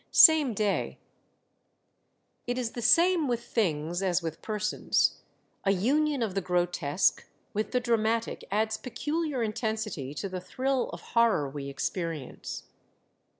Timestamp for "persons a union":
4.41-6.23